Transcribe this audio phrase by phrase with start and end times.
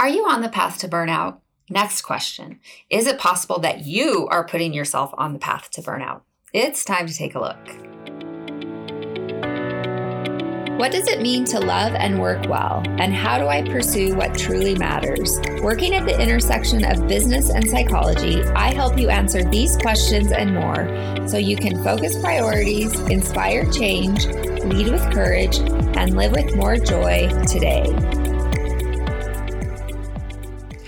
[0.00, 1.38] Are you on the path to burnout?
[1.68, 6.20] Next question Is it possible that you are putting yourself on the path to burnout?
[6.52, 7.58] It's time to take a look.
[10.78, 12.84] What does it mean to love and work well?
[12.86, 15.36] And how do I pursue what truly matters?
[15.62, 20.54] Working at the intersection of business and psychology, I help you answer these questions and
[20.54, 26.76] more so you can focus priorities, inspire change, lead with courage, and live with more
[26.76, 28.27] joy today.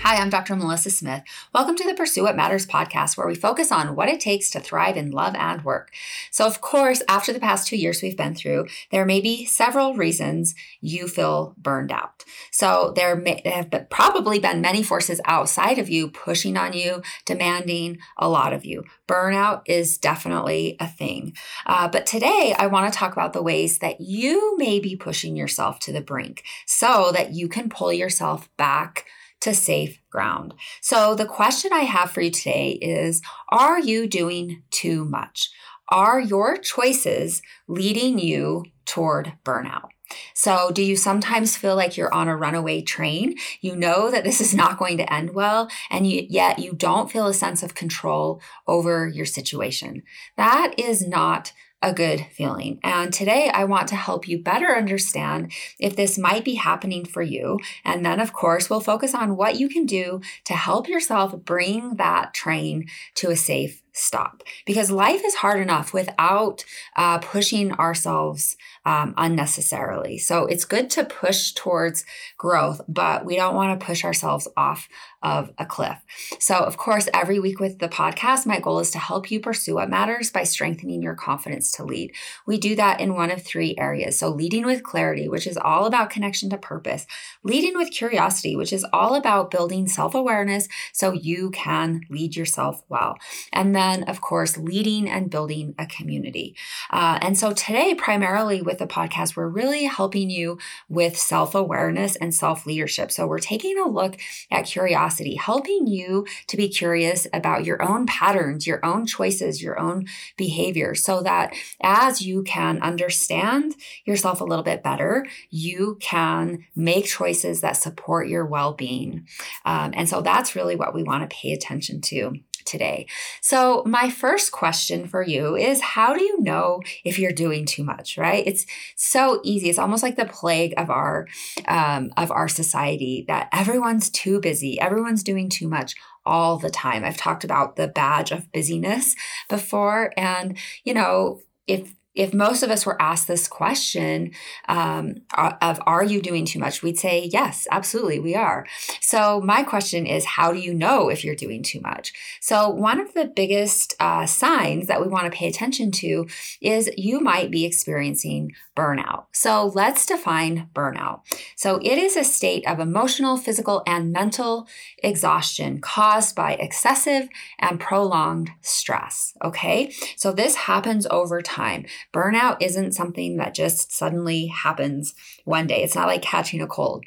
[0.03, 0.55] Hi, I'm Dr.
[0.55, 1.21] Melissa Smith.
[1.53, 4.59] Welcome to the Pursue What Matters podcast, where we focus on what it takes to
[4.59, 5.91] thrive in love and work.
[6.31, 9.93] So, of course, after the past two years we've been through, there may be several
[9.93, 12.25] reasons you feel burned out.
[12.49, 17.03] So, there may have been, probably been many forces outside of you pushing on you,
[17.25, 18.83] demanding a lot of you.
[19.07, 21.35] Burnout is definitely a thing.
[21.67, 25.35] Uh, but today, I want to talk about the ways that you may be pushing
[25.35, 29.05] yourself to the brink so that you can pull yourself back
[29.41, 30.53] to safe ground.
[30.81, 35.49] So, the question I have for you today is Are you doing too much?
[35.89, 39.89] Are your choices leading you toward burnout?
[40.33, 43.35] So, do you sometimes feel like you're on a runaway train?
[43.61, 47.27] You know that this is not going to end well, and yet you don't feel
[47.27, 50.03] a sense of control over your situation.
[50.37, 52.79] That is not a good feeling.
[52.83, 57.21] And today I want to help you better understand if this might be happening for
[57.21, 57.59] you.
[57.83, 61.95] And then, of course, we'll focus on what you can do to help yourself bring
[61.95, 66.63] that train to a safe stop because life is hard enough without
[66.95, 70.17] uh, pushing ourselves um, unnecessarily.
[70.17, 72.05] So it's good to push towards
[72.37, 74.89] growth, but we don't want to push ourselves off
[75.21, 75.97] of a cliff.
[76.39, 79.75] So, of course, every week with the podcast, my goal is to help you pursue
[79.75, 82.13] what matters by strengthening your confidence to lead.
[82.47, 84.17] We do that in one of three areas.
[84.17, 87.05] So, leading with clarity, which is all about connection to purpose,
[87.43, 92.81] leading with curiosity, which is all about building self awareness so you can lead yourself
[92.89, 93.17] well.
[93.53, 96.55] And then, of course, leading and building a community.
[96.89, 100.57] Uh, and so, today, primarily with the podcast, we're really helping you
[100.89, 103.11] with self awareness and self leadership.
[103.11, 104.17] So, we're taking a look
[104.49, 109.61] at curiosity curiosity, helping you to be curious about your own patterns, your own choices,
[109.61, 110.05] your own
[110.37, 113.75] behavior, so that as you can understand
[114.05, 119.27] yourself a little bit better, you can make choices that support your well being.
[119.65, 122.35] Um, and so that's really what we want to pay attention to
[122.65, 123.07] today.
[123.41, 127.83] So, my first question for you is how do you know if you're doing too
[127.83, 128.45] much, right?
[128.45, 129.69] It's so easy.
[129.69, 131.27] It's almost like the plague of our
[131.67, 135.95] um, of our society that everyone's too busy, everyone's doing too much
[136.25, 137.03] all the time.
[137.03, 139.15] I've talked about the badge of busyness
[139.49, 144.31] before and you know, if if most of us were asked this question
[144.67, 146.81] um, of are you doing too much?
[146.81, 148.65] we'd say yes absolutely we are.
[148.99, 152.13] So my question is how do you know if you're doing too much?
[152.39, 156.27] So one of the biggest uh, signs that we want to pay attention to
[156.61, 159.25] is you might be experiencing burnout.
[159.31, 161.21] So let's define burnout.
[161.55, 164.67] So it is a state of emotional physical and mental
[165.03, 167.27] exhaustion caused by excessive
[167.59, 169.93] and prolonged stress okay?
[170.15, 175.13] So this happens over time Burnout isn't something that just suddenly happens
[175.45, 175.83] one day.
[175.83, 177.05] It's not like catching a cold.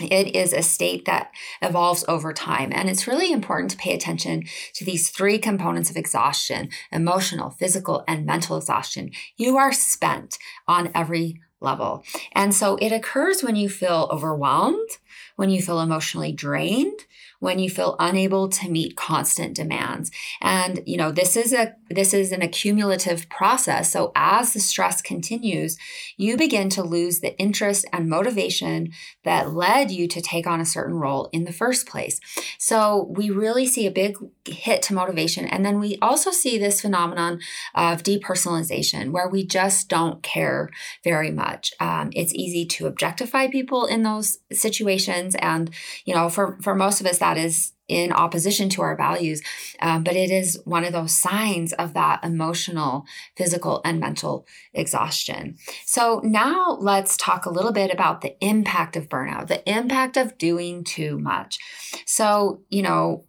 [0.00, 2.72] It is a state that evolves over time.
[2.72, 4.44] And it's really important to pay attention
[4.74, 9.10] to these three components of exhaustion emotional, physical, and mental exhaustion.
[9.36, 12.04] You are spent on every level.
[12.32, 14.88] And so it occurs when you feel overwhelmed,
[15.36, 17.06] when you feel emotionally drained,
[17.42, 20.12] when you feel unable to meet constant demands.
[20.40, 23.90] And you know, this is a this is an accumulative process.
[23.90, 25.76] So as the stress continues,
[26.16, 28.92] you begin to lose the interest and motivation
[29.24, 32.20] that led you to take on a certain role in the first place.
[32.58, 34.16] So we really see a big
[34.46, 37.40] hit to motivation and then we also see this phenomenon
[37.74, 40.70] of depersonalization where we just don't care
[41.02, 41.72] very much.
[41.80, 45.70] Um, it's easy to objectify people in those situations and
[46.04, 49.42] you know for for most of us that that is in opposition to our values.
[49.80, 53.04] Um, but it is one of those signs of that emotional,
[53.36, 55.56] physical, and mental exhaustion.
[55.84, 60.38] So now let's talk a little bit about the impact of burnout, the impact of
[60.38, 61.58] doing too much.
[62.06, 63.24] So, you know,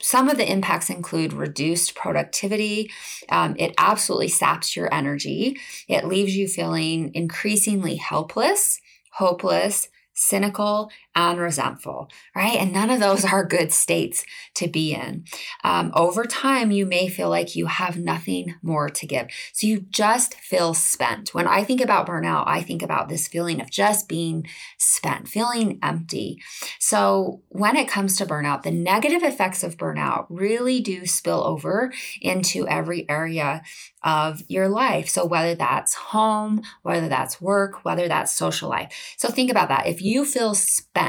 [0.00, 2.90] some of the impacts include reduced productivity.
[3.30, 5.56] Um, it absolutely saps your energy.
[5.88, 8.80] It leaves you feeling increasingly helpless,
[9.12, 12.56] hopeless, cynical, and resentful, right?
[12.56, 14.24] And none of those are good states
[14.54, 15.24] to be in.
[15.62, 19.28] Um, over time, you may feel like you have nothing more to give.
[19.52, 21.32] So you just feel spent.
[21.32, 24.46] When I think about burnout, I think about this feeling of just being
[24.78, 26.42] spent, feeling empty.
[26.78, 31.92] So when it comes to burnout, the negative effects of burnout really do spill over
[32.20, 33.62] into every area
[34.04, 35.08] of your life.
[35.08, 39.14] So, whether that's home, whether that's work, whether that's social life.
[39.16, 39.86] So, think about that.
[39.86, 41.03] If you feel spent,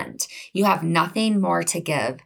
[0.53, 2.19] you have nothing more to give,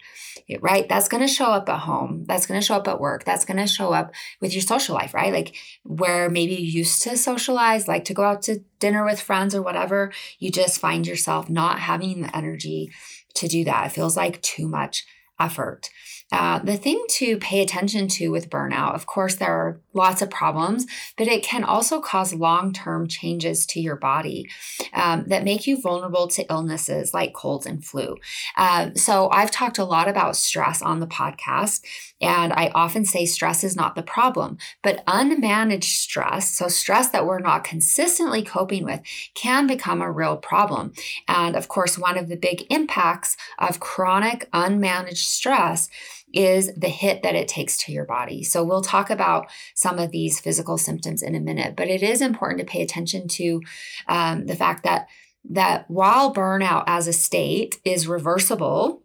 [0.62, 0.88] right?
[0.88, 2.26] That's going to show up at home.
[2.28, 3.24] That's going to show up at work.
[3.24, 5.34] That's going to show up with your social life, right?
[5.34, 9.54] Like where maybe you used to socialize, like to go out to dinner with friends
[9.54, 12.92] or whatever, you just find yourself not having the energy
[13.36, 13.88] to do that.
[13.88, 15.06] It feels like too much
[15.40, 15.90] effort.
[16.32, 20.30] Uh, the thing to pay attention to with burnout, of course, there are lots of
[20.30, 20.86] problems,
[21.18, 24.48] but it can also cause long term changes to your body
[24.94, 28.16] um, that make you vulnerable to illnesses like colds and flu.
[28.56, 31.82] Uh, so, I've talked a lot about stress on the podcast,
[32.22, 37.26] and I often say stress is not the problem, but unmanaged stress, so stress that
[37.26, 39.02] we're not consistently coping with,
[39.34, 40.94] can become a real problem.
[41.28, 45.90] And of course, one of the big impacts of chronic unmanaged stress
[46.34, 48.44] is the hit that it takes to your body.
[48.44, 52.22] So we'll talk about some of these physical symptoms in a minute, but it is
[52.22, 53.62] important to pay attention to
[54.08, 55.08] um, the fact that
[55.50, 59.02] that while burnout as a state is reversible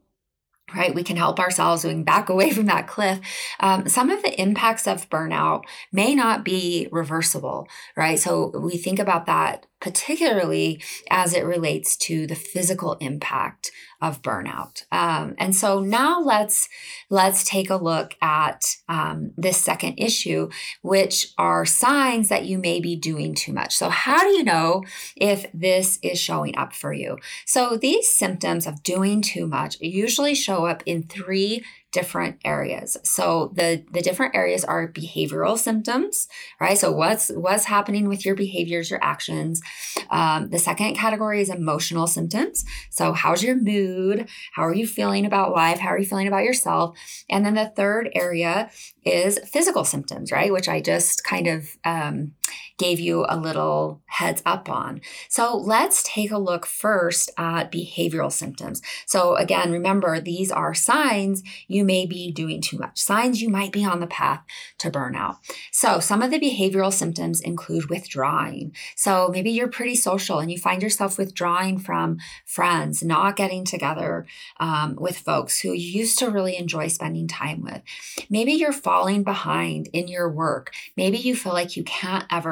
[0.74, 0.94] right?
[0.94, 1.84] We can help ourselves.
[1.84, 3.20] We can back away from that cliff.
[3.60, 8.18] Um, some of the impacts of burnout may not be reversible, right?
[8.18, 13.70] So we think about that particularly as it relates to the physical impact
[14.00, 14.84] of burnout.
[14.90, 16.70] Um, and so now let's
[17.10, 20.48] let's take a look at um, this second issue,
[20.80, 23.76] which are signs that you may be doing too much.
[23.76, 24.84] So how do you know
[25.16, 27.18] if this is showing up for you?
[27.44, 31.62] So these symptoms of doing too much usually show up in three
[31.94, 32.96] different areas.
[33.04, 36.26] So the the different areas are behavioral symptoms,
[36.60, 36.76] right?
[36.76, 39.62] So what's what's happening with your behaviors, your actions.
[40.10, 42.64] Um, the second category is emotional symptoms.
[42.90, 44.28] So how's your mood?
[44.54, 45.78] How are you feeling about life?
[45.78, 46.98] How are you feeling about yourself?
[47.30, 48.70] And then the third area
[49.04, 50.52] is physical symptoms, right?
[50.52, 52.32] Which I just kind of um,
[52.76, 55.00] gave you a little heads up on.
[55.28, 58.82] So let's take a look first at behavioral symptoms.
[59.06, 63.72] So again, remember these are signs you may be doing too much, signs you might
[63.72, 64.42] be on the path
[64.78, 65.36] to burnout.
[65.70, 68.74] So some of the behavioral symptoms include withdrawing.
[68.96, 74.26] So maybe you're pretty social and you find yourself withdrawing from friends, not getting together
[74.58, 77.82] um, with folks who you used to really enjoy spending time with.
[78.28, 80.72] Maybe you're falling behind in your work.
[80.96, 82.43] Maybe you feel like you can't ever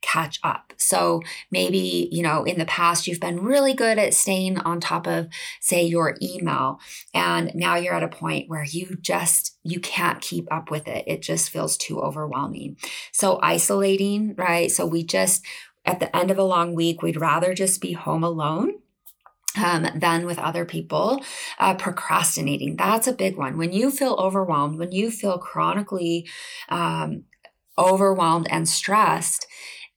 [0.00, 0.72] catch up.
[0.76, 1.20] So
[1.50, 5.28] maybe, you know, in the past you've been really good at staying on top of
[5.60, 6.80] say your email
[7.14, 11.04] and now you're at a point where you just you can't keep up with it.
[11.06, 12.76] It just feels too overwhelming.
[13.12, 14.70] So isolating, right?
[14.70, 15.44] So we just
[15.84, 18.74] at the end of a long week, we'd rather just be home alone
[19.56, 21.22] um, than with other people.
[21.58, 23.56] Uh, procrastinating, that's a big one.
[23.56, 26.28] When you feel overwhelmed, when you feel chronically
[26.68, 27.24] um,
[27.80, 29.46] overwhelmed and stressed,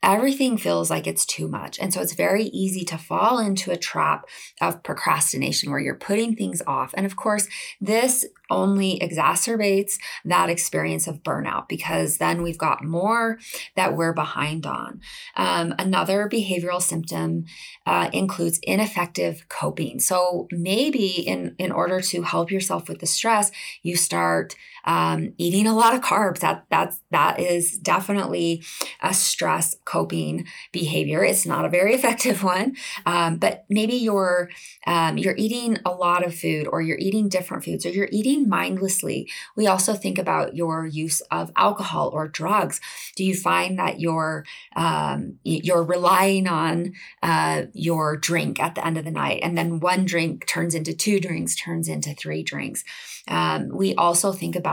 [0.04, 1.80] everything feels like it's too much.
[1.80, 4.26] And so it's very easy to fall into a trap
[4.60, 6.94] of procrastination where you're putting things off.
[6.96, 7.48] And of course,
[7.80, 9.94] this only exacerbates
[10.26, 13.40] that experience of burnout because then we've got more
[13.76, 15.00] that we're behind on.
[15.38, 17.46] Um, another behavioral symptom
[17.86, 20.02] uh, includes ineffective coping.
[20.02, 23.52] So maybe in, in order to help yourself with the stress,
[23.82, 26.40] you start um, eating a lot of carbs.
[26.40, 28.64] That that's that is definitely
[29.02, 31.24] a stress coping behavior.
[31.24, 32.76] It's not a very effective one,
[33.06, 34.50] um, but maybe you're
[34.86, 38.50] um, you're eating a lot of food, or you're eating different foods, or you're eating
[38.50, 39.30] mindlessly.
[39.56, 42.82] We also think about your use of alcohol or drugs.
[43.16, 48.98] Do you find that you're um, you're relying on uh, your drink at the end
[48.98, 52.84] of the night, and then one drink turns into two drinks, turns into three drinks?
[53.28, 54.73] Um, we also think about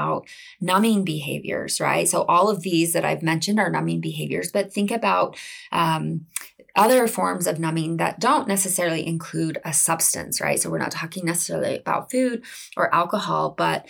[0.61, 2.09] numbing behaviors, right?
[2.09, 5.37] So all of these that I've mentioned are numbing behaviors, but think about
[5.73, 6.27] um,
[6.77, 10.61] other forms of numbing that don't necessarily include a substance, right?
[10.61, 12.43] So we're not talking necessarily about food
[12.77, 13.89] or alcohol, but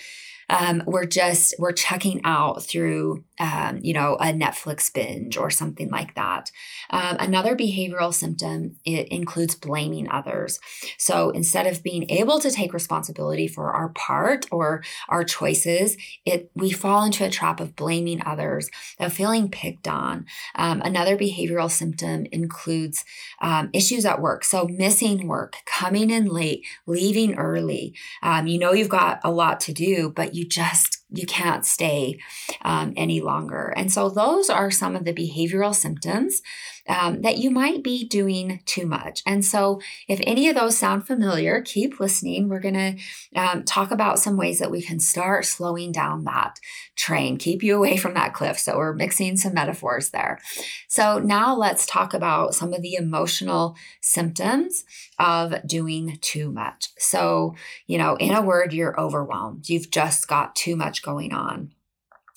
[0.50, 5.88] Um, we're just we're checking out through um, you know a Netflix binge or something
[5.90, 6.50] like that.
[6.90, 10.58] Um, another behavioral symptom it includes blaming others.
[10.98, 16.50] So instead of being able to take responsibility for our part or our choices, it
[16.54, 20.26] we fall into a trap of blaming others, of feeling picked on.
[20.56, 23.04] Um, another behavioral symptom includes
[23.40, 24.44] um, issues at work.
[24.44, 27.94] So missing work, coming in late, leaving early.
[28.22, 32.18] Um, you know you've got a lot to do, but you just you can't stay
[32.62, 33.72] um, any longer.
[33.76, 36.40] And so, those are some of the behavioral symptoms
[36.88, 39.22] um, that you might be doing too much.
[39.26, 42.48] And so, if any of those sound familiar, keep listening.
[42.48, 46.58] We're going to um, talk about some ways that we can start slowing down that
[46.96, 48.58] train, keep you away from that cliff.
[48.58, 50.40] So, we're mixing some metaphors there.
[50.88, 54.84] So, now let's talk about some of the emotional symptoms
[55.18, 56.88] of doing too much.
[56.98, 57.54] So,
[57.86, 59.68] you know, in a word, you're overwhelmed.
[59.68, 61.72] You've just got too much going on.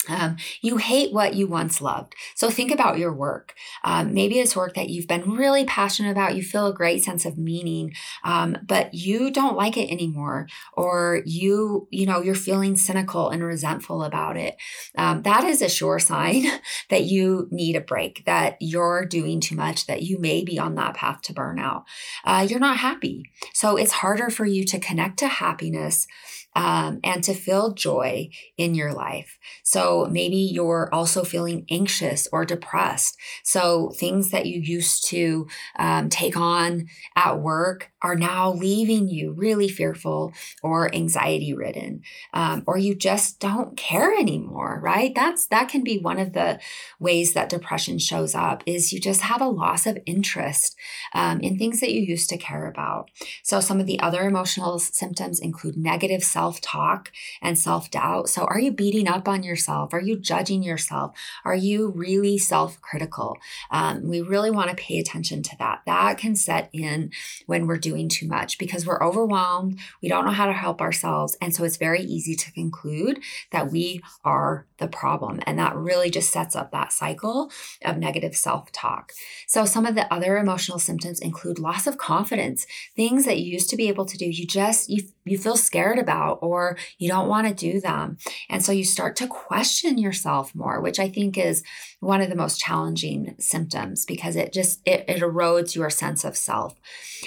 [0.09, 2.15] Um, you hate what you once loved.
[2.35, 3.53] So think about your work.
[3.83, 6.35] Um, maybe it's work that you've been really passionate about.
[6.35, 7.93] You feel a great sense of meaning,
[8.23, 13.43] um, but you don't like it anymore, or you, you know, you're feeling cynical and
[13.43, 14.55] resentful about it.
[14.97, 16.45] Um, that is a sure sign
[16.89, 20.75] that you need a break, that you're doing too much, that you may be on
[20.75, 21.83] that path to burnout.
[22.25, 23.31] Uh, you're not happy.
[23.53, 26.07] So it's harder for you to connect to happiness
[26.55, 29.39] um, and to feel joy in your life.
[29.63, 33.17] So maybe you're also feeling anxious or depressed.
[33.43, 39.31] So things that you used to um, take on at work are now leaving you
[39.31, 42.01] really fearful or anxiety ridden,
[42.33, 44.79] um, or you just don't care anymore.
[44.81, 45.13] Right?
[45.15, 46.59] That's that can be one of the
[46.99, 48.63] ways that depression shows up.
[48.65, 50.75] Is you just have a loss of interest
[51.13, 53.09] um, in things that you used to care about.
[53.43, 58.29] So some of the other emotional symptoms include negative self self talk and self doubt.
[58.29, 59.93] So, are you beating up on yourself?
[59.93, 61.15] Are you judging yourself?
[61.45, 63.37] Are you really self critical?
[63.71, 65.81] Um, we really want to pay attention to that.
[65.85, 67.11] That can set in
[67.45, 69.79] when we're doing too much because we're overwhelmed.
[70.01, 71.37] We don't know how to help ourselves.
[71.41, 73.21] And so, it's very easy to conclude
[73.51, 75.39] that we are the problem.
[75.47, 77.49] And that really just sets up that cycle
[77.83, 79.13] of negative self talk.
[79.47, 83.69] So, some of the other emotional symptoms include loss of confidence, things that you used
[83.69, 87.29] to be able to do, you just, you, you feel scared about or you don't
[87.29, 88.17] want to do them.
[88.49, 91.63] And so you start to question yourself more, which I think is
[92.03, 96.35] one of the most challenging symptoms because it just it, it erodes your sense of
[96.35, 96.75] self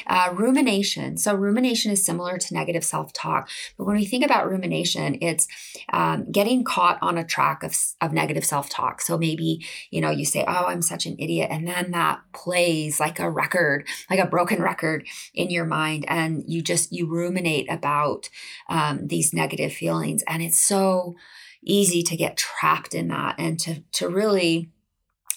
[0.07, 3.49] uh, rumination so rumination is similar to negative self-talk
[3.79, 5.49] but when we think about rumination it's
[5.93, 9.01] um, getting caught on a track of, of negative self-talk.
[9.01, 13.01] So maybe you know you say oh i'm such an idiot and then that plays
[13.01, 17.71] like a record like a broken record in your mind and you just you ruminate
[17.71, 18.29] about
[18.69, 21.15] um, these negative feelings and it's so
[21.63, 24.71] easy to get trapped in that and to to really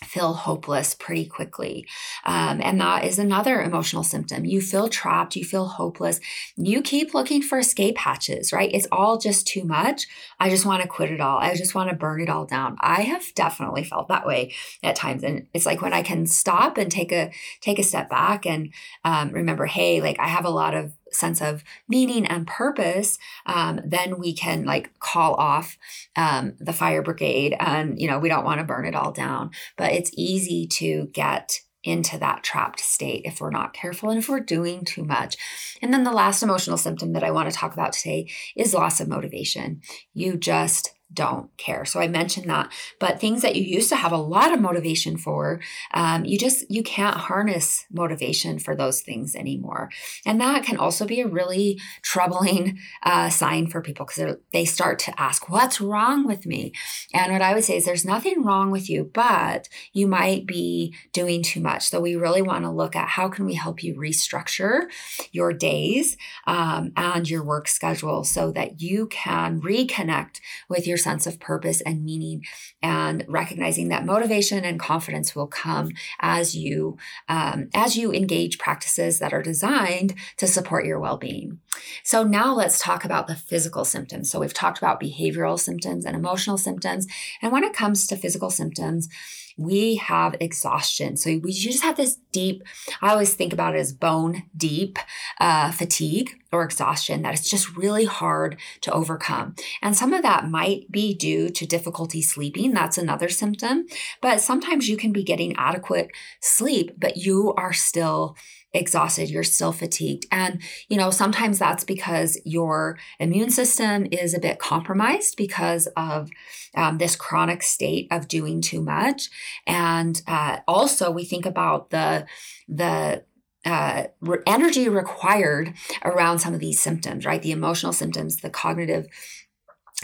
[0.03, 1.85] feel hopeless pretty quickly.
[2.25, 4.45] Um, and that is another emotional symptom.
[4.45, 6.19] You feel trapped, you feel hopeless.
[6.55, 8.69] You keep looking for escape hatches, right?
[8.73, 10.07] It's all just too much.
[10.39, 11.39] I just want to quit it all.
[11.39, 12.77] I just want to burn it all down.
[12.79, 14.53] I have definitely felt that way
[14.83, 15.23] at times.
[15.23, 18.73] And it's like when I can stop and take a take a step back and
[19.03, 23.79] um, remember, hey, like I have a lot of sense of meaning and purpose, um,
[23.85, 25.77] then we can like call off
[26.15, 27.55] um, the fire brigade.
[27.59, 29.51] And, you know, we don't want to burn it all down.
[29.77, 34.27] But it's easy to get into that trapped state if we're not careful and if
[34.27, 35.37] we're doing too much.
[35.81, 38.99] And then the last emotional symptom that I want to talk about today is loss
[38.99, 39.81] of motivation.
[40.13, 41.85] You just don't care.
[41.85, 45.17] So I mentioned that, but things that you used to have a lot of motivation
[45.17, 45.59] for,
[45.93, 49.89] um, you just you can't harness motivation for those things anymore,
[50.25, 54.99] and that can also be a really troubling uh, sign for people because they start
[54.99, 56.73] to ask, "What's wrong with me?"
[57.13, 60.95] And what I would say is, there's nothing wrong with you, but you might be
[61.11, 61.89] doing too much.
[61.89, 64.83] So we really want to look at how can we help you restructure
[65.31, 70.39] your days um, and your work schedule so that you can reconnect
[70.69, 72.43] with your sense of purpose and meaning,
[72.81, 75.89] and recognizing that motivation and confidence will come
[76.19, 81.59] as you um, as you engage practices that are designed to support your well-being.
[82.03, 84.29] So now let's talk about the physical symptoms.
[84.29, 87.07] So we've talked about behavioral symptoms and emotional symptoms,
[87.41, 89.09] and when it comes to physical symptoms,
[89.59, 91.17] we have exhaustion.
[91.17, 92.63] So we just have this deep,
[93.01, 94.97] I always think about it as bone deep
[95.39, 99.55] uh, fatigue or exhaustion that it's just really hard to overcome.
[99.81, 102.73] And some of that might be due to difficulty sleeping.
[102.73, 103.85] That's another symptom.
[104.21, 108.37] But sometimes you can be getting adequate sleep, but you are still
[108.73, 110.25] exhausted, you're still fatigued.
[110.31, 116.29] And, you know, sometimes that's because your immune system is a bit compromised because of
[116.75, 119.29] um, this chronic state of doing too much.
[119.65, 122.27] And uh, also, we think about the,
[122.67, 123.23] the,
[123.65, 125.73] uh, re- energy required
[126.03, 127.41] around some of these symptoms, right?
[127.41, 129.07] The emotional symptoms, the cognitive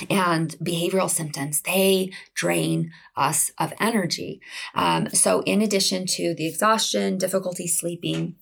[0.09, 4.41] and behavioral symptoms, they drain us of energy.
[4.73, 8.35] Um, so, in addition to the exhaustion, difficulty sleeping,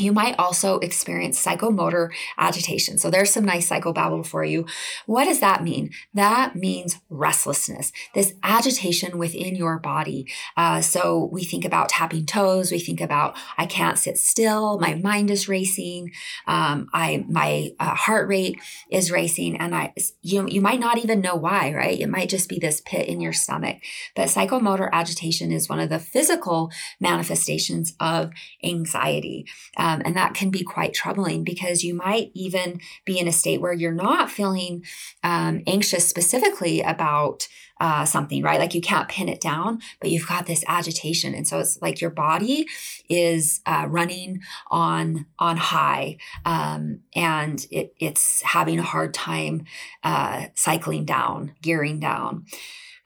[0.00, 2.98] you might also experience psychomotor agitation.
[2.98, 4.66] So there's some nice psychobabble for you.
[5.06, 5.90] What does that mean?
[6.14, 10.26] That means restlessness, this agitation within your body.
[10.56, 12.72] Uh, so we think about tapping toes.
[12.72, 14.78] We think about I can't sit still.
[14.78, 16.12] My mind is racing.
[16.46, 18.58] Um, I my uh, heart rate
[18.90, 19.92] is racing, and I
[20.22, 21.72] you you might not even know why.
[21.72, 22.00] Right?
[22.00, 23.78] It might just be this pit in your stomach.
[24.16, 28.30] But psychomotor agitation is one of the physical manifestations of
[28.62, 29.46] anxiety.
[29.76, 33.60] Um, and that can be quite troubling because you might even be in a state
[33.60, 34.84] where you're not feeling
[35.22, 37.48] um, anxious specifically about
[37.80, 38.60] uh, something, right?
[38.60, 42.00] Like you can't pin it down, but you've got this agitation, and so it's like
[42.00, 42.66] your body
[43.08, 49.64] is uh, running on on high, um, and it, it's having a hard time
[50.04, 52.44] uh, cycling down, gearing down.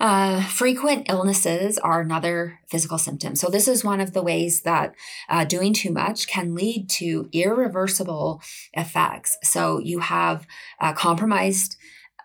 [0.00, 3.36] Uh, frequent illnesses are another physical symptom.
[3.36, 4.94] So, this is one of the ways that
[5.28, 9.38] uh, doing too much can lead to irreversible effects.
[9.42, 10.46] So, you have
[10.80, 11.76] uh, compromised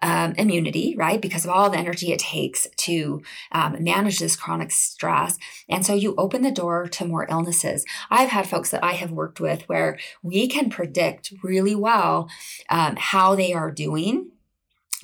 [0.01, 1.21] um, immunity, right?
[1.21, 3.21] Because of all the energy it takes to
[3.51, 5.37] um, manage this chronic stress.
[5.67, 7.85] And so you open the door to more illnesses.
[8.09, 12.29] I've had folks that I have worked with where we can predict really well
[12.69, 14.31] um, how they are doing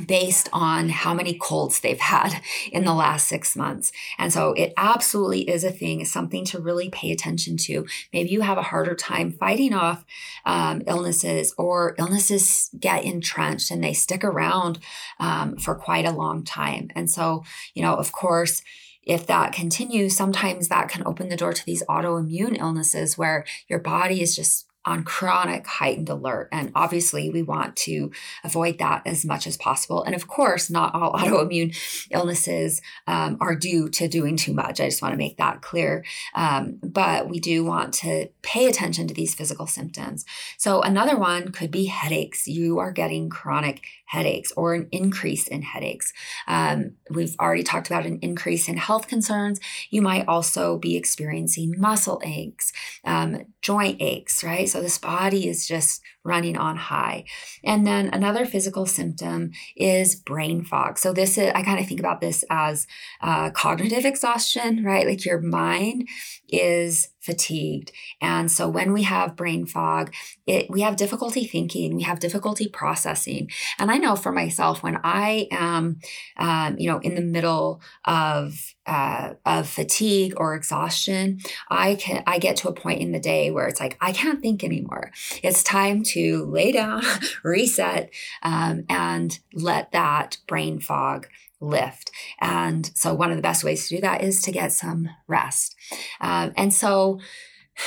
[0.06, 3.92] based on how many colds they've had in the last six months.
[4.18, 7.86] And so it absolutely is a thing, something to really pay attention to.
[8.12, 10.06] Maybe you have a harder time fighting off
[10.46, 14.80] um, illnesses, or illnesses get entrenched and they stick around
[15.20, 16.90] um, for quite a long time.
[16.96, 18.64] And so, you know, of course,
[19.06, 23.80] if that continues, sometimes that can open the door to these autoimmune illnesses where your
[23.80, 26.50] body is just on chronic heightened alert.
[26.52, 28.12] And obviously, we want to
[28.44, 30.04] avoid that as much as possible.
[30.04, 31.76] And of course, not all autoimmune
[32.12, 34.80] illnesses um, are due to doing too much.
[34.80, 36.06] I just want to make that clear.
[36.34, 40.26] Um, but we do want to pay attention to these physical symptoms.
[40.58, 42.48] So, another one could be headaches.
[42.48, 46.14] You are getting chronic headaches or an increase in headaches.
[46.48, 49.60] Um, we've already talked about an increase in health concerns.
[49.90, 52.72] You might also be experiencing muscle aches,
[53.04, 54.70] um, joint aches, right?
[54.70, 57.24] So this body is just running on high.
[57.64, 60.98] And then another physical symptom is brain fog.
[60.98, 62.88] So this is, I kind of think about this as
[63.22, 65.08] uh, cognitive exhaustion, right?
[65.08, 66.10] Like your mind
[66.50, 67.92] is fatigued.
[68.22, 70.14] And so when we have brain fog,
[70.46, 73.50] it, we have difficulty thinking, we have difficulty processing.
[73.80, 76.00] And I know for myself, when I am,
[76.38, 78.54] um, you know, in the middle of
[78.86, 83.50] uh, of fatigue or exhaustion, I can I get to a point in the day
[83.50, 85.12] where it's like I can't think anymore.
[85.42, 87.02] It's time to lay down,
[87.44, 88.12] reset,
[88.44, 91.28] um, and let that brain fog
[91.60, 92.12] lift.
[92.40, 95.76] And so, one of the best ways to do that is to get some rest.
[96.22, 97.20] Um, and so,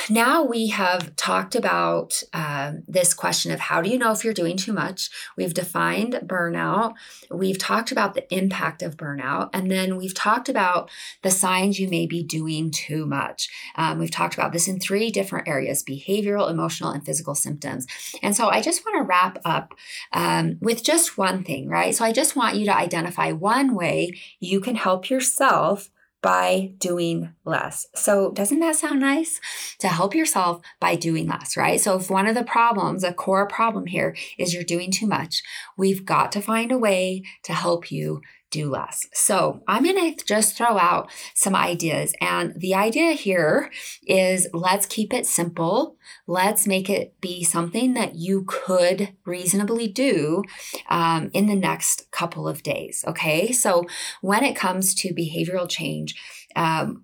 [0.09, 4.33] now we have talked about um, this question of how do you know if you're
[4.33, 5.09] doing too much?
[5.35, 6.93] We've defined burnout.
[7.31, 9.49] We've talked about the impact of burnout.
[9.53, 10.89] And then we've talked about
[11.21, 13.49] the signs you may be doing too much.
[13.75, 17.87] Um, we've talked about this in three different areas behavioral, emotional, and physical symptoms.
[18.21, 19.73] And so I just want to wrap up
[20.13, 21.95] um, with just one thing, right?
[21.95, 25.89] So I just want you to identify one way you can help yourself
[26.21, 27.87] by doing less.
[27.95, 29.39] So, doesn't that sound nice?
[29.79, 31.79] To help yourself by doing less, right?
[31.79, 35.41] So, if one of the problems, a core problem here, is you're doing too much,
[35.77, 39.05] we've got to find a way to help you do less.
[39.13, 42.13] So I'm going to just throw out some ideas.
[42.21, 43.71] And the idea here
[44.05, 45.97] is let's keep it simple.
[46.27, 50.43] Let's make it be something that you could reasonably do
[50.89, 53.03] um, in the next couple of days.
[53.07, 53.51] Okay.
[53.51, 53.85] So
[54.21, 56.15] when it comes to behavioral change,
[56.55, 57.03] um,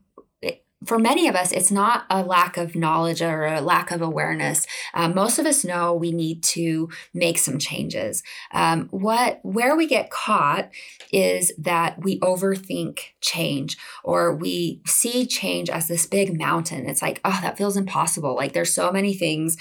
[0.85, 4.65] for many of us, it's not a lack of knowledge or a lack of awareness.
[4.93, 8.23] Um, most of us know we need to make some changes.
[8.51, 10.69] Um, what where we get caught
[11.11, 16.87] is that we overthink change or we see change as this big mountain.
[16.87, 18.35] It's like, oh, that feels impossible.
[18.35, 19.57] Like there's so many things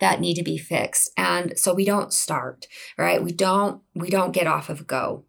[0.00, 2.66] that need to be fixed, and so we don't start.
[2.98, 3.22] Right?
[3.22, 5.24] We don't we don't get off of go.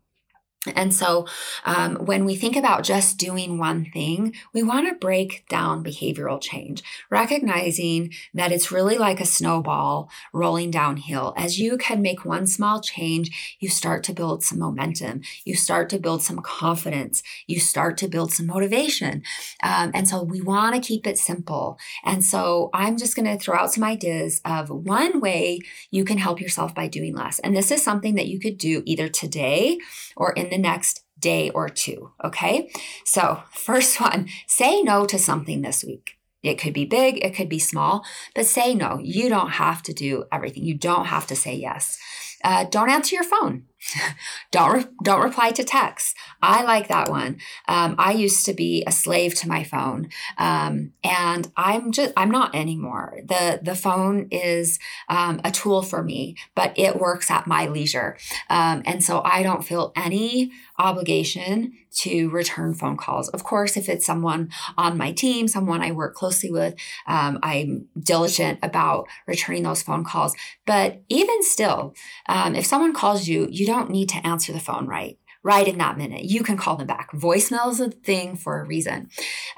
[0.73, 1.27] And so,
[1.65, 6.41] um, when we think about just doing one thing, we want to break down behavioral
[6.41, 11.33] change, recognizing that it's really like a snowball rolling downhill.
[11.37, 15.89] As you can make one small change, you start to build some momentum, you start
[15.89, 19.23] to build some confidence, you start to build some motivation.
[19.61, 21.77] Um, and so, we want to keep it simple.
[22.03, 25.59] And so, I'm just going to throw out some ideas of one way
[25.91, 27.39] you can help yourself by doing less.
[27.39, 29.79] And this is something that you could do either today
[30.15, 32.11] or in the next day or two.
[32.23, 32.69] Okay.
[33.03, 36.11] So, first one say no to something this week.
[36.43, 38.99] It could be big, it could be small, but say no.
[39.01, 40.63] You don't have to do everything.
[40.63, 41.97] You don't have to say yes.
[42.43, 43.63] Uh, don't answer your phone.
[44.51, 46.13] don't re- don't reply to texts.
[46.41, 47.37] I like that one.
[47.67, 52.31] Um, I used to be a slave to my phone, um, and I'm just I'm
[52.31, 53.19] not anymore.
[53.23, 58.17] the The phone is um, a tool for me, but it works at my leisure,
[58.49, 63.29] um, and so I don't feel any obligation to return phone calls.
[63.29, 66.75] Of course, if it's someone on my team, someone I work closely with,
[67.07, 70.35] um, I'm diligent about returning those phone calls.
[70.65, 71.95] But even still,
[72.27, 75.77] um, if someone calls you, you don't need to answer the phone right right in
[75.77, 76.23] that minute.
[76.23, 77.11] You can call them back.
[77.11, 79.09] Voicemail is a thing for a reason.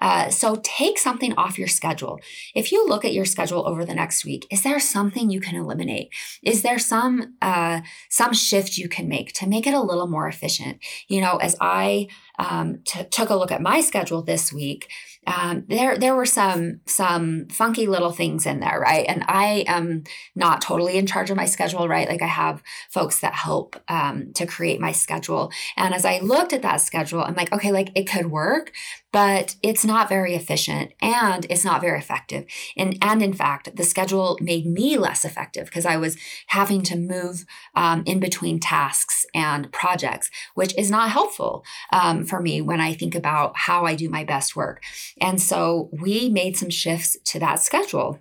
[0.02, 2.20] Uh, so take something off your schedule.
[2.54, 5.56] If you look at your schedule over the next week, is there something you can
[5.56, 6.10] eliminate?
[6.44, 10.28] Is there some uh, some shift you can make to make it a little more
[10.28, 10.80] efficient?
[11.08, 14.90] You know, as I um, t- took a look at my schedule this week,
[15.28, 19.06] um, there there were some some funky little things in there, right?
[19.08, 22.08] And I am not totally in charge of my schedule, right?
[22.08, 25.52] Like I have folks that help um, to create my schedule.
[25.76, 28.72] And as I looked at that schedule, I'm like, okay, like it could work,
[29.12, 32.46] but it's not very efficient and it's not very effective.
[32.78, 36.96] And, and in fact, the schedule made me less effective because I was having to
[36.96, 42.80] move um, in between tasks and projects, which is not helpful um, for me when
[42.80, 44.84] I think about how I do my best work.
[45.20, 48.20] And so we made some shifts to that schedule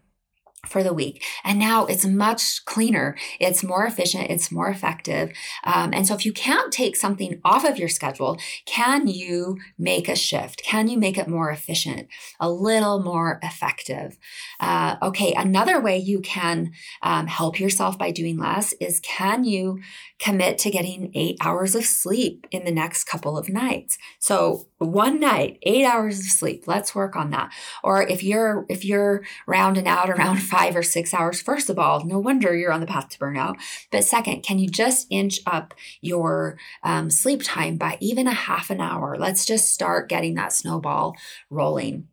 [0.67, 1.23] for the week.
[1.45, 5.33] And now it's much cleaner, it's more efficient, it's more effective.
[5.65, 10.09] Um, and so, if you can't take something off of your schedule, can you make
[10.09, 10.63] a shift?
[10.63, 12.09] Can you make it more efficient,
[12.41, 14.19] a little more effective?
[14.61, 19.81] Uh, okay, another way you can um, help yourself by doing less is can you
[20.19, 23.99] commit to getting eight hours of sleep in the next couple of nights?
[24.19, 26.65] So, one night, eight hours of sleep.
[26.67, 27.53] Let's work on that.
[27.83, 32.05] Or if you're if you're rounding out around five or six hours, first of all,
[32.05, 33.57] no wonder you're on the path to burnout.
[33.91, 38.71] But second, can you just inch up your um, sleep time by even a half
[38.71, 39.17] an hour?
[39.19, 41.15] Let's just start getting that snowball
[41.51, 42.09] rolling.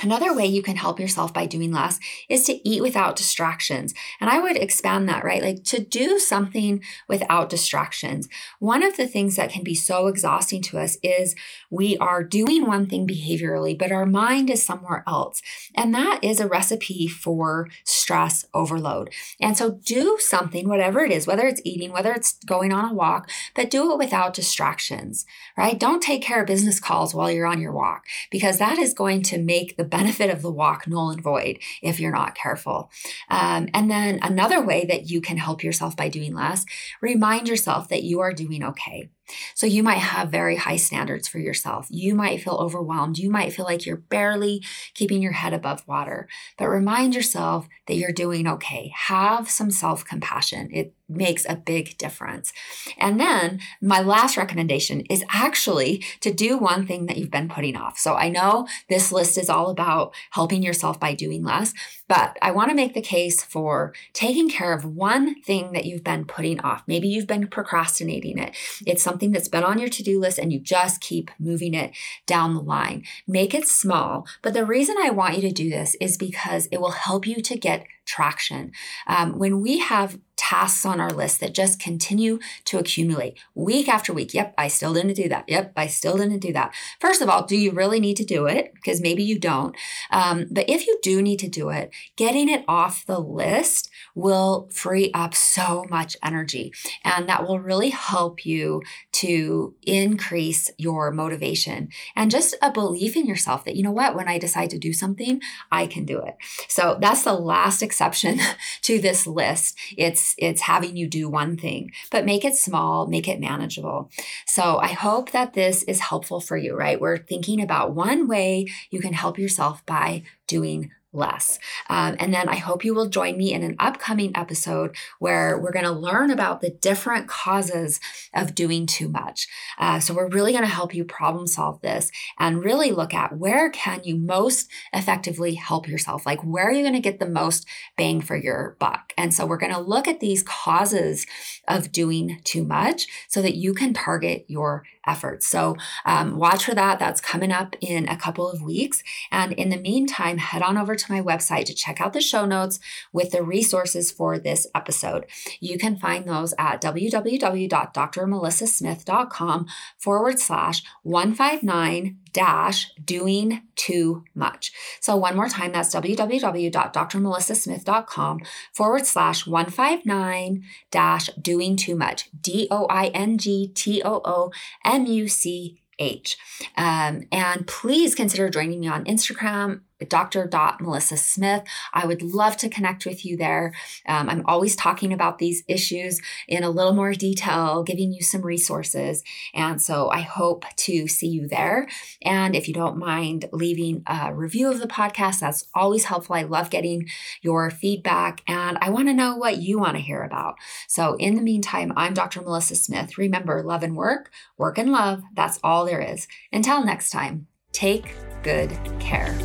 [0.00, 3.94] Another way you can help yourself by doing less is to eat without distractions.
[4.20, 5.42] And I would expand that, right?
[5.42, 8.28] Like to do something without distractions.
[8.60, 11.34] One of the things that can be so exhausting to us is
[11.68, 15.42] we are doing one thing behaviorally, but our mind is somewhere else.
[15.74, 19.10] And that is a recipe for stress overload.
[19.40, 22.94] And so do something, whatever it is, whether it's eating, whether it's going on a
[22.94, 25.78] walk, but do it without distractions, right?
[25.78, 29.22] Don't take care of business calls while you're on your walk because that is going
[29.24, 32.90] to make the benefit of the walk null and void if you're not careful.
[33.30, 36.64] Um, and then another way that you can help yourself by doing less,
[37.00, 39.10] remind yourself that you are doing okay.
[39.54, 41.86] So you might have very high standards for yourself.
[41.90, 43.18] You might feel overwhelmed.
[43.18, 44.62] You might feel like you're barely
[44.94, 46.28] keeping your head above water.
[46.56, 48.92] But remind yourself that you're doing okay.
[48.94, 50.68] Have some self compassion.
[50.72, 52.52] It makes a big difference.
[52.98, 57.76] And then my last recommendation is actually to do one thing that you've been putting
[57.76, 57.98] off.
[57.98, 61.72] So I know this list is all about helping yourself by doing less,
[62.08, 66.04] but I want to make the case for taking care of one thing that you've
[66.04, 66.82] been putting off.
[66.86, 68.54] Maybe you've been procrastinating it.
[68.86, 71.74] It's something something that's been on your to do list and you just keep moving
[71.74, 71.90] it
[72.24, 73.02] down the line.
[73.26, 74.28] Make it small.
[74.42, 77.42] But the reason I want you to do this is because it will help you
[77.42, 78.70] to get traction.
[79.08, 84.12] Um, when we have tasks on our list that just continue to accumulate week after
[84.12, 84.32] week.
[84.32, 85.44] Yep, I still didn't do that.
[85.48, 86.74] Yep, I still didn't do that.
[87.00, 88.72] First of all, do you really need to do it?
[88.74, 89.76] Because maybe you don't.
[90.10, 94.68] Um, but if you do need to do it, getting it off the list will
[94.72, 96.72] free up so much energy.
[97.04, 103.26] And that will really help you to increase your motivation and just a belief in
[103.26, 105.40] yourself that, you know what, when I decide to do something,
[105.72, 106.36] I can do it.
[106.68, 108.38] So that's the last exception
[108.82, 109.76] to this list.
[109.96, 114.10] It's it's having you do one thing, but make it small, make it manageable.
[114.46, 117.00] So I hope that this is helpful for you, right?
[117.00, 121.58] We're thinking about one way you can help yourself by doing less.
[121.88, 125.72] Um, and then I hope you will join me in an upcoming episode where we're
[125.72, 127.98] going to learn about the different causes
[128.34, 129.48] of doing too much.
[129.78, 133.38] Uh, so we're really going to help you problem solve this and really look at
[133.38, 136.26] where can you most effectively help yourself?
[136.26, 137.66] Like where are you going to get the most
[137.96, 139.14] bang for your buck?
[139.16, 141.26] And so we're going to look at these causes
[141.66, 145.46] of doing too much so that you can target your efforts.
[145.48, 146.98] So um, watch for that.
[146.98, 149.02] That's coming up in a couple of weeks.
[149.32, 152.44] And in the meantime, head on over to my website to check out the show
[152.44, 152.80] notes
[153.12, 155.24] with the resources for this episode.
[155.60, 159.66] You can find those at www.drmelissasmith.com
[159.98, 164.72] forward slash 159 dash doing too much.
[165.00, 168.40] So one more time, that's www.drmelissasmith.com
[168.72, 172.28] forward slash 159 dash doing too much.
[172.40, 174.50] D O I N G T O O
[174.84, 176.36] M U C H.
[176.76, 180.48] Um, and please consider joining me on Instagram Dr.
[180.80, 181.62] Melissa Smith.
[181.92, 183.72] I would love to connect with you there.
[184.06, 188.42] Um, I'm always talking about these issues in a little more detail, giving you some
[188.42, 189.22] resources.
[189.54, 191.88] And so I hope to see you there.
[192.22, 196.36] And if you don't mind leaving a review of the podcast, that's always helpful.
[196.36, 197.08] I love getting
[197.42, 200.56] your feedback and I want to know what you want to hear about.
[200.86, 202.40] So in the meantime, I'm Dr.
[202.40, 203.18] Melissa Smith.
[203.18, 205.22] Remember, love and work, work and love.
[205.34, 206.28] That's all there is.
[206.52, 209.36] Until next time, take good care.